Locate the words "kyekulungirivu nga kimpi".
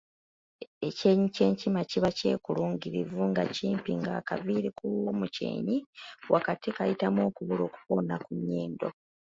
2.17-3.91